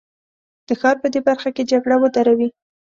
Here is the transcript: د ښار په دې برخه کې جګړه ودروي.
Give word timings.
د 0.67 0.69
ښار 0.81 0.95
په 1.03 1.07
دې 1.13 1.21
برخه 1.27 1.49
کې 1.55 1.67
جګړه 1.71 1.95
ودروي. 1.99 2.49